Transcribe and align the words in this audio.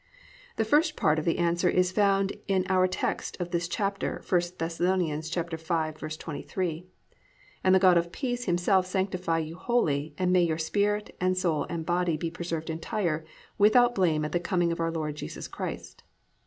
1. 0.55 0.55
The 0.55 0.65
first 0.65 0.97
part 0.97 1.19
of 1.19 1.25
the 1.25 1.37
answer 1.37 1.69
is 1.69 1.91
found 1.91 2.33
in 2.47 2.65
our 2.69 2.87
text 2.87 3.37
of 3.39 3.51
this 3.51 3.67
chapter, 3.67 4.15
I 4.25 4.29
Thess. 4.39 4.79
5:23, 4.79 6.85
+"And 7.63 7.75
the 7.75 7.79
God 7.79 7.99
of 7.99 8.11
Peace 8.11 8.45
himself 8.45 8.87
sanctify 8.87 9.37
you 9.37 9.55
wholly 9.57 10.15
and 10.17 10.33
may 10.33 10.41
your 10.41 10.57
Spirit 10.57 11.15
and 11.21 11.37
soul 11.37 11.67
and 11.69 11.85
body 11.85 12.17
be 12.17 12.31
preserved 12.31 12.71
entire, 12.71 13.23
without 13.59 13.93
blame 13.93 14.25
at 14.25 14.31
the 14.31 14.39
coming 14.39 14.71
of 14.71 14.79
our 14.79 14.89
Lord 14.91 15.13
Jesus 15.13 15.47
Christ." 15.47 16.01